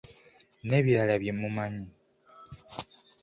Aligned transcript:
N’ebirala 0.67 1.15
bye 1.21 1.33
mumanyi. 1.39 1.87